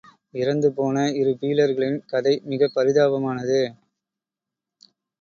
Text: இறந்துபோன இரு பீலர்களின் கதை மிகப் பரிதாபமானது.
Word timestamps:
இறந்துபோன 0.33 0.95
இரு 1.15 1.33
பீலர்களின் 1.37 2.01
கதை 2.05 2.41
மிகப் 2.45 2.75
பரிதாபமானது. 2.75 3.61